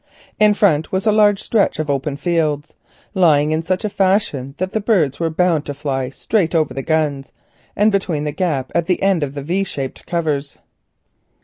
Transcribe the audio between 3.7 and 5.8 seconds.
a fashion that the birds were bound to